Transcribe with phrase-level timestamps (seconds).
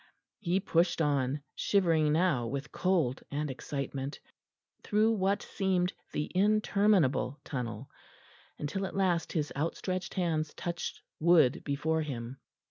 [0.39, 4.19] He pushed on, shivering now with cold and excitement,
[4.81, 7.87] through what seemed the interminable tunnel,
[8.57, 12.39] until at last his outstretched hands touched wood before him.